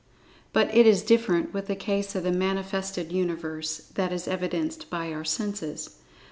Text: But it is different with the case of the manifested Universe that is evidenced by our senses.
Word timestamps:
But 0.51 0.73
it 0.75 0.87
is 0.87 1.03
different 1.03 1.53
with 1.53 1.67
the 1.67 1.75
case 1.75 2.15
of 2.15 2.23
the 2.23 2.31
manifested 2.31 3.11
Universe 3.11 3.91
that 3.93 4.11
is 4.11 4.27
evidenced 4.27 4.89
by 4.89 5.13
our 5.13 5.23
senses. 5.23 5.99